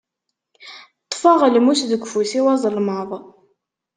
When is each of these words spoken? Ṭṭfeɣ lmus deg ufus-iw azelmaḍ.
Ṭṭfeɣ 1.05 1.41
lmus 1.53 1.81
deg 1.91 2.03
ufus-iw 2.05 2.45
azelmaḍ. 2.53 3.09